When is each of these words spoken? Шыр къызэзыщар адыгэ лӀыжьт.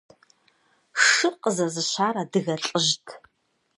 Шыр 1.05 1.33
къызэзыщар 1.41 2.15
адыгэ 2.21 2.55
лӀыжьт. 2.63 3.05